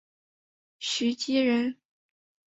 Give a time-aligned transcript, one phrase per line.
[0.79, 1.77] 徐积人。